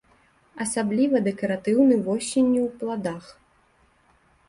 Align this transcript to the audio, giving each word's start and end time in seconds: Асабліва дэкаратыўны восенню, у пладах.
Асабліва 0.65 1.21
дэкаратыўны 1.27 2.01
восенню, 2.09 2.61
у 2.73 2.75
пладах. 2.83 3.33